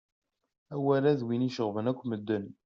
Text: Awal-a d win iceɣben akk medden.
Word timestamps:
Awal-a 0.75 1.11
d 1.19 1.21
win 1.25 1.47
iceɣben 1.47 1.89
akk 1.91 2.01
medden. 2.05 2.45